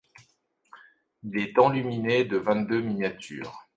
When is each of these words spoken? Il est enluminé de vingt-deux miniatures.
Il 1.21 1.37
est 1.37 1.59
enluminé 1.59 2.25
de 2.25 2.37
vingt-deux 2.37 2.81
miniatures. 2.81 3.67